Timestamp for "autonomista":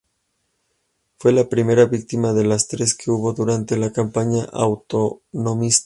4.51-5.79